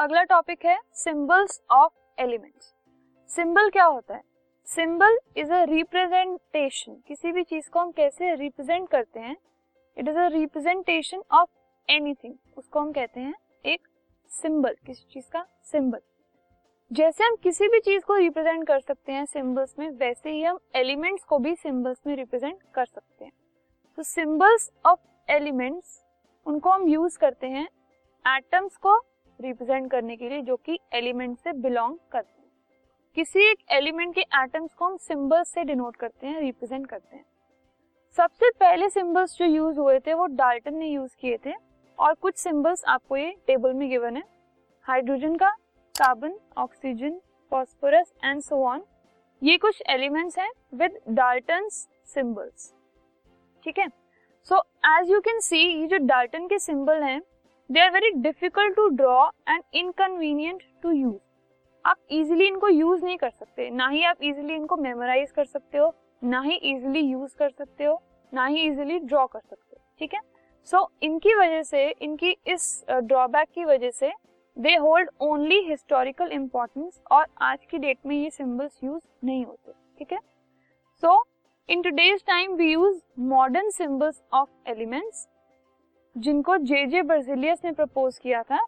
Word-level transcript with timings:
अगला 0.00 0.22
टॉपिक 0.22 0.64
है 0.64 0.76
symbols 0.94 1.60
of 1.70 1.92
elements 2.18 2.72
symbol 3.30 3.68
क्या 3.70 3.84
होता 3.84 4.14
है? 4.14 4.22
सिंबल 4.68 5.18
इज़ 5.36 5.52
अ 5.52 5.62
रिप्रेजेंटेशन 5.62 6.94
किसी 7.08 7.32
भी 7.32 7.42
चीज़ 7.42 7.68
को 7.70 7.80
हम 7.80 7.90
कैसे 7.90 8.34
रिप्रेजेंट 8.34 8.88
करते 8.88 9.20
हैं? 9.20 9.36
It 9.96 10.08
is 10.08 10.18
a 10.18 10.26
representation 10.28 11.22
of 11.32 11.48
anything 11.88 12.34
उसको 12.58 12.80
हम 12.80 12.92
कहते 12.92 13.20
हैं 13.20 13.34
एक 13.64 13.88
सिंबल 14.30 14.76
किसी 14.86 15.04
चीज़ 15.12 15.28
का 15.32 15.44
सिंबल 15.72 16.00
जैसे 16.90 17.24
हम 17.24 17.36
किसी 17.42 17.68
भी 17.68 17.80
चीज़ 17.80 18.04
को 18.04 18.16
रिप्रेजेंट 18.16 18.66
कर 18.66 18.80
सकते 18.80 19.12
हैं 19.12 19.26
सिंबल्स 19.26 19.74
में, 19.78 19.88
वैसे 19.90 20.30
ही 20.30 20.42
हम 20.42 20.58
एलिमेंट्स 20.76 21.24
को 21.24 21.38
भी 21.38 21.54
सिंबल्स 21.56 22.00
में 22.06 22.16
रिप्रेजेंट 22.16 22.62
कर 22.74 22.84
सकते 22.84 23.24
हैं. 23.24 23.32
तो 23.98 24.02
सिंबल्स 24.02 24.70
ऑफ़ 24.86 24.98
एलिमेंट्स 25.28 26.02
उनको 26.46 26.70
हम 26.70 26.88
यूज़ 26.88 27.18
करते 27.18 27.46
हैं 27.48 27.68
एटम्स 28.24 28.76
को 28.76 28.98
रिप्रेजेंट 29.40 29.90
करने 29.90 30.16
के 30.16 30.28
लिए 30.28 30.40
जो 30.42 30.56
कि 30.56 30.78
एलिमेंट 30.92 31.38
से 31.38 31.52
बिलोंग 31.52 31.96
करते 32.12 32.40
हैं। 32.40 32.48
किसी 33.16 33.50
एक 33.50 33.58
एलिमेंट 33.70 34.14
के 34.14 34.20
एटम्स 34.20 34.74
को 34.74 34.84
हम 34.84 34.96
सिंबल्स 34.96 35.48
से 35.48 35.64
डिनोट 35.64 35.96
करते 35.96 36.26
हैं 36.26 36.40
रिप्रेजेंट 36.40 36.86
करते 36.86 37.16
हैं। 37.16 37.24
सबसे 38.18 38.50
पहले 38.50 38.88
सिंबल्स 38.88 39.36
जो 39.38 39.44
यूज़ 39.44 39.78
हुए 39.78 39.98
थे, 39.98 40.14
वो 40.14 40.26
डाल्टन 40.26 40.74
ने 40.74 40.86
यूज़ 40.86 41.16
किए 41.20 41.38
थे 41.46 41.52
और 41.98 42.14
कुछ 42.14 42.36
सिंबल्स 42.36 42.84
आपको 42.84 43.16
ये 43.16 43.30
टेबल 43.46 43.72
में 43.72 43.88
गिवन 43.90 44.16
है। 44.16 44.22
हाइड्रोजन 44.88 45.34
का 45.36 45.50
carbon 45.94 46.38
oxygen 46.58 47.20
phosphorus 47.52 48.12
and 48.24 48.40
so 48.42 48.62
on 48.66 48.84
ये 49.42 49.56
कुछ 49.58 49.82
एलिमेंट्स 49.88 50.38
हैं 50.38 50.50
विद 50.74 50.98
डाल्टन्स 51.08 51.86
सिंबल्स 52.06 52.72
ठीक 53.64 53.78
है? 53.78 53.88
So 54.48 54.62
as 54.88 55.10
you 55.10 55.20
can 55.20 55.40
see 55.40 55.58
ये 55.58 55.86
जो 55.86 55.96
डाल्टन 55.98 56.46
के 56.46 56.58
सिंबल 56.58 57.02
हैं 57.02 57.20
they 57.70 57.80
are 57.80 57.90
very 57.90 58.10
difficult 58.12 58.74
to 58.76 58.88
draw 58.88 59.26
and 59.48 59.62
inconvenient 59.74 60.62
to 60.82 60.90
use 60.90 61.18
आप 61.84 61.96
इजिली 62.10 62.46
इनको 62.46 62.68
यूज़ 62.68 63.04
नहीं 63.04 63.16
कर 63.16 63.30
सकते। 63.30 63.68
ना 63.70 63.88
ही 63.88 64.02
आप 64.04 64.22
इजिली 64.22 64.54
इनको 64.54 64.76
मेमोराइज 64.76 65.30
कर 65.30 65.44
सकते 65.44 65.78
हो 65.78 65.92
ना 66.22 66.40
ही 66.40 66.54
इजिली 66.54 67.00
यूज़ 67.00 67.36
कर 67.36 67.50
सकते 67.50 67.84
हो 67.84 68.00
ना 68.32 68.46
ही 68.46 68.60
इजिली 68.60 68.98
ड्रॉ 68.98 69.26
कर 69.26 69.40
सकते 69.40 69.76
हो। 69.76 69.82
ठीक 69.98 70.14
है? 70.14 70.20
सो 70.68 70.76
so, 70.76 70.88
इनकी 71.02 71.34
वजह 71.34 71.62
से 71.62 71.88
इनकी 72.02 72.36
इस 72.46 72.84
ड्रॉबैक 72.90 73.48
uh, 73.48 73.54
की 73.54 73.64
वजह 73.64 73.90
से 73.90 74.12
they 74.56 74.74
hold 74.76 75.10
only 75.20 75.60
historical 75.68 76.32
importance 76.32 77.00
और 77.12 77.26
आज 77.42 77.64
की 77.70 77.78
डेट 77.78 77.98
में 78.06 78.16
ये 78.16 78.30
सिम्बल्स 78.30 78.84
यूज़ 78.84 79.02
नहीं 79.24 79.44
होते। 79.44 79.72
ठीक 79.98 80.12
है? 80.12 80.18
So 81.02 81.22
in 81.68 81.82
today's 81.82 82.24
time 82.26 82.54
we 82.54 82.72
use 82.72 83.00
modern 83.28 83.70
symbols 83.70 84.22
of 84.32 84.70
elements 84.70 85.28
जिनको 86.16 86.56
जे 86.58 86.84
जे 86.86 87.02
बर्जिलियस 87.02 87.60
ने 87.64 87.72
प्रपोज 87.72 88.18
किया 88.18 88.42
था 88.42 88.58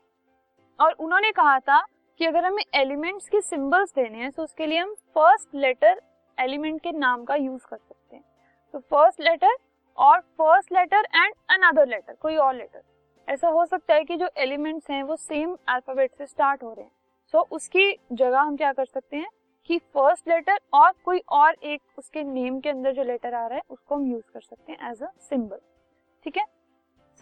और 0.78 0.92
उन्होंने 0.94 1.30
कहा 1.32 1.58
था 1.60 1.80
कि 2.20 2.26
अगर 2.26 2.44
हमें 2.44 2.62
एलिमेंट्स 2.74 3.28
के 3.28 3.40
सिंबल्स 3.40 3.92
देने 3.94 4.18
हैं 4.18 4.30
तो 4.30 4.42
उसके 4.42 4.66
लिए 4.66 4.78
हम 4.78 4.94
फ़र्स्ट 5.14 5.54
लेटर 5.54 6.00
एलिमेंट 6.38 6.80
के 6.82 6.92
नाम 6.92 7.24
का 7.24 7.34
यूज़ 7.34 7.66
कर 7.66 7.76
सकते 7.76 8.16
हैं। 8.16 8.24
तो 8.74 8.78
फ़र्स्ट 8.80 9.20
लेटर 9.20 9.56
और 9.98 10.20
first 10.20 10.72
letter 10.72 11.06
and 11.16 11.34
another 11.50 11.86
letter 11.88 12.16
कोई 12.20 12.36
और 12.36 12.54
लेटर 12.54 12.82
ऐसा 13.28 13.48
हो 13.48 13.64
सकता 13.66 13.94
है 13.94 14.04
कि 14.04 14.16
जो 14.16 14.28
एलिमेंट्स 14.38 14.90
हैं 14.90 15.02
वो 15.02 15.16
सेम 15.16 15.56
अल्फ़ाबेट 15.68 16.14
से 16.18 16.26
स्टार्ट 16.26 16.62
हो 16.62 16.72
रहे 16.72 16.84
हैं। 16.84 16.90
सो 17.34 17.38
so, 17.38 17.44
उसकी 17.46 17.98
जगह 18.12 18.40
हम 18.40 18.56
क्या 18.56 18.72
कर 18.72 18.84
सकते 18.84 19.16
हैं 19.16 19.28
कि 19.70 19.78
फ़र्स्ट 19.78 20.28
लेटर 20.28 20.58
और 20.74 20.92
कोई 21.04 21.22
और 21.30 21.56
एक 21.64 21.80
उसके 21.98 22.22
नेम 22.24 22.58
के 22.60 22.70
अंदर 22.70 22.92
जो 22.92 23.02
लेटर 23.02 23.34
आ 23.34 23.46
रहा 23.46 23.56
है 23.56 23.62
उसको 23.70 23.94
हम 23.94 24.10
यूज़ 24.12 24.24
कर 24.34 24.40
सकते 24.40 24.72
हैं 24.72 24.90
एज 24.90 25.02
अ 25.02 25.10
सिंबल 25.20 25.58
ठीक 26.26 26.36
है? 26.36 26.44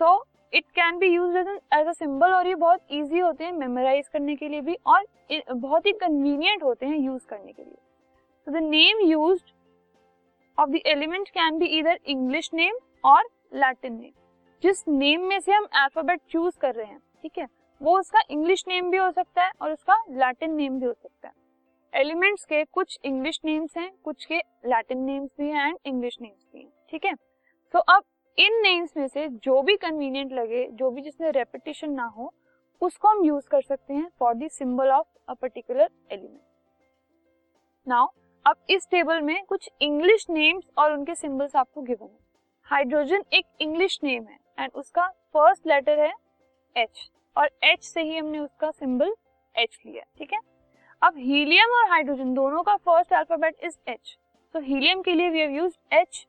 So 0.02 0.26
it 0.52 0.64
can 0.64 0.98
be 0.98 1.06
use 1.06 1.36
as 1.38 1.86
a 1.86 1.92
symbol 1.92 2.32
और 2.32 2.46
ये 2.46 2.54
बहुत 2.54 2.80
ईजी 2.90 3.18
होते 3.18 3.44
हैं 3.44 3.52
मेमोराइज 3.52 4.08
करने 4.08 4.36
के 4.36 4.48
लिए 4.48 4.60
भी 4.60 4.76
और 4.86 5.04
बहुत 5.52 5.86
ही 5.86 5.92
कन्वीनियंट 5.92 6.62
होते 6.62 6.86
हैं 6.86 6.96
यूज़ 6.96 7.26
करने 7.26 7.52
के 7.52 7.62
लिए। 7.62 7.78
So, 8.46 8.52
the 8.56 8.62
name 8.66 9.02
used 9.10 9.50
of 10.58 10.72
the 10.74 10.80
element 10.92 11.30
can 11.36 11.58
be 11.58 11.68
either 11.76 11.94
English 12.14 12.48
name 12.54 12.78
और 13.04 13.22
Latin 13.56 13.92
name. 13.92 14.16
जिस 14.62 14.88
नेम 14.88 15.20
में 15.20 15.38
से 15.40 15.52
हम 15.52 15.64
अल्फ़ाबेट 15.64 16.20
चूज़ 16.30 16.58
कर 16.58 16.74
रहे 16.74 16.86
हैं, 16.86 17.00
ठीक 17.22 17.38
है? 17.38 17.46
वो 17.82 17.98
उसका 17.98 18.20
इंग्लिश 18.30 18.64
नेम 18.68 18.90
भी 18.90 18.96
हो 18.96 19.10
सकता 19.10 19.44
है 19.44 19.52
और 19.62 19.72
उसका 19.72 20.04
लैटिन 20.10 20.54
नेम 20.54 20.78
भी 20.80 20.86
हो 20.86 20.92
सकता 20.92 21.28
है। 21.28 21.34
एलिमेंट्स 21.94 22.44
के 22.44 22.64
कुछ 22.64 22.98
इंग्लिश 23.04 23.40
नेम्स 23.44 23.76
हैं, 23.76 23.90
कुछ 24.04 24.24
के 24.24 24.38
लैटिन 24.66 24.98
नेम्स 24.98 25.30
भी 25.38 25.48
हैं 25.48 25.66
एंड 25.66 25.78
इंग्लिश 25.86 26.18
नेम्स 26.22 26.48
भी 26.52 26.60
हैं, 26.60 26.72
ठीक 26.90 27.04
है? 27.04 27.14
तो 27.74 27.78
अब 27.78 28.02
इन 28.40 28.60
नेम्स 28.62 28.96
में 28.96 29.06
से 29.08 29.26
जो 29.44 29.60
भी 29.62 29.76
कन्वीनियंट 29.76 30.32
लगे, 30.32 30.66
जो 30.68 30.90
भी 30.90 31.02
जिसमें 31.02 31.30
रेपिटेशन 31.32 31.90
ना 31.92 32.04
हो, 32.06 32.32
उसको 32.82 33.08
हम 33.08 33.24
यूज़ 33.24 33.48
कर 33.48 33.62
सकते 33.62 33.94
हैं 33.94 34.08
for 34.18 34.34
the 34.34 34.48
symbol 34.50 34.90
of 34.90 35.06
a 35.28 35.34
particular 35.34 35.88
element 36.12 36.40
now 37.86 38.06
अब 38.46 38.56
इस 38.70 38.88
टेबल 38.90 39.20
में 39.20 39.44
कुछ 39.44 39.68
इंग्लिश 39.82 40.26
नेम्स 40.30 40.64
और 40.78 40.92
उनके 40.92 41.14
सिंबल्स 41.14 41.56
आपको 41.56 41.82
गिवन 41.82 42.06
है 42.06 42.18
हाइड्रोजन 42.68 43.24
एक 43.32 43.44
इंग्लिश 43.60 43.98
नेम 44.04 44.24
है 44.24 44.38
एंड 44.58 44.70
उसका 44.74 45.06
फ़र्स्ट 45.34 45.66
लेटर 45.66 46.00
है 46.00 46.12
एच 46.76 47.08
और 47.36 47.50
एच 47.64 47.84
से 47.84 48.02
ही 48.02 48.16
हमने 48.16 48.38
उसका 48.38 48.70
सिंबल 48.70 49.14
एच 49.54 49.78
लिया, 49.86 50.02
ठीक 50.18 50.32
है? 50.32 50.38
अब 51.02 51.16
हीलियम 51.18 51.72
और 51.72 51.90
हाइड्रोजन 51.90 52.34
दोनों 52.34 52.62
का 52.62 52.76
फ़र्स्ट 52.76 53.12
अल्फ़ाबेट 53.12 53.64
इज़ 53.64 53.78
एच 53.88 54.16
तो 54.54 54.60
हीलियम 54.60 55.02
के 55.02 55.14
लिए 55.14 55.28
we 55.30 55.40
have 55.40 55.50
used 55.52 55.94
H 55.94 56.26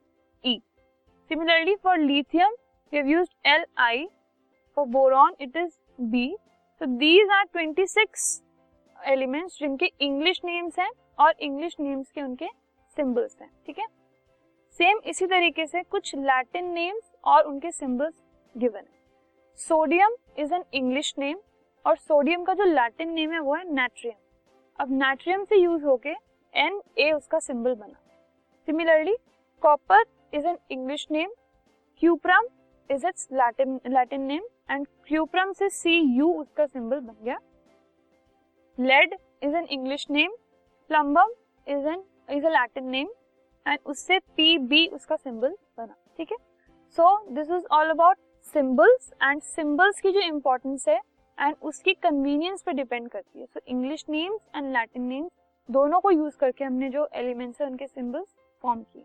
similarly 1.30 1.74
for 1.74 1.98
lithium 1.98 2.54
have 2.92 3.06
used 3.06 3.46
L 3.46 3.64
I 3.78 4.06
for 4.76 4.86
boron 4.88 5.34
it 5.40 5.56
is 5.56 5.78
B 6.00 6.34
so 6.80 6.86
these 6.88 7.30
are 7.30 7.44
26 7.56 8.42
elements 8.96 9.58
जिनके 9.58 9.90
इंग्लिश 10.00 10.40
नेम्स 10.44 10.78
हैं 10.78 10.90
और 11.18 11.34
इंग्लिश 11.40 11.76
नेम्स 11.80 12.10
के 12.10 12.22
उनके 12.22 12.46
सिंबल्स 12.96 13.36
हैं, 13.40 13.50
ठीक 13.66 13.78
है? 13.78 13.86
सेम 14.80 15.00
इसी 15.06 15.26
तरीके 15.26 15.66
से 15.66 15.82
कुछ 15.82 16.14
लैटिन 16.14 16.72
नेम्स 16.72 17.12
और 17.24 17.44
उनके 17.44 17.70
सिंबल्स 17.70 18.14
गिवन 18.54 18.80
है। 18.80 19.00
Sodium 19.58 20.16
is 20.38 20.54
an 20.54 20.64
English 20.74 21.14
name 21.18 21.38
और 21.84 21.96
सोडियम 21.96 22.44
का 22.44 22.54
जो 22.54 22.64
लैटिन 22.64 23.12
नेम 23.12 23.32
है 23.32 23.40
वो 23.40 23.54
है 23.54 23.72
नाट्रियम 23.74 24.16
अब 24.78 24.92
नाट्रियम 24.92 25.44
से 25.44 25.56
यूज़ 25.56 25.84
होके 25.84 26.14
एन 26.54 26.80
ए 26.98 27.10
उसका 27.12 27.38
सिंबल 27.38 27.74
बना। 27.74 27.98
Similarly 28.68 29.16
copper 29.62 30.04
is 30.32 30.46
an 30.46 30.58
English 30.70 31.06
name 31.10 31.30
cuprum 32.02 32.46
is 32.90 33.06
its 33.06 33.28
Latin 33.32 34.22
name 34.22 34.42
and 34.70 34.86
cuprum 35.08 35.52
से 35.52 35.68
सी 35.70 35.98
यू 36.16 36.32
उसका 36.32 36.66
सिंबल 36.66 37.00
बन 37.00 37.16
गया. 37.24 37.38
Lead 38.78 39.14
is 39.42 39.56
an 39.56 39.66
English 39.70 40.06
name 40.10 40.32
plumbum 40.90 41.32
is 41.66 41.88
an 41.88 42.04
is 42.30 42.46
a 42.46 42.50
Latin 42.50 42.88
name 42.90 43.08
and 43.66 43.78
उससे 43.86 44.18
P 44.36 44.56
B 44.58 44.86
उसका 44.88 45.16
symbol 45.16 45.56
बना. 45.78 45.94
ठीक 46.16 46.32
है? 46.32 46.38
So 46.98 47.16
this 47.30 47.50
is 47.50 47.66
all 47.72 47.90
about 47.90 48.16
symbols 48.46 49.12
and 49.22 49.42
symbols 49.42 50.00
की 50.00 50.10
जो 50.12 50.20
इम्पोर्टेंस 50.20 50.88
है 50.88 51.00
एंड 51.38 51.54
उसकी 51.62 51.94
कन्वीनियंस 52.02 52.62
पे 52.62 52.72
डिपेंड 52.72 53.08
करती 53.10 53.40
है. 53.40 53.46
So 53.46 53.60
English 53.66 54.04
names 54.08 54.40
and 54.56 54.72
Latin 54.72 55.02
names 55.02 55.30
दोनों 55.68 56.00
को 56.00 56.10
यूज़ 56.10 56.36
करके 56.38 56.64
हमने 56.64 56.88
जो 56.90 57.08
एलिमेंट्स 57.14 57.60
है, 57.60 57.66
उनके 57.66 57.86
सिंबल्स 57.86 58.28
फॉर्म 58.64 58.82
किए. 58.82 59.04